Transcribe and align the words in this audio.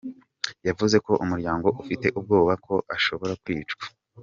Yavuze 0.67 0.95
ko 1.05 1.11
umuryango 1.23 1.67
ufite 1.81 2.07
ubwoba 2.17 2.53
ko 2.65 2.75
ashobora 2.95 3.33
kwicwa. 3.43 3.83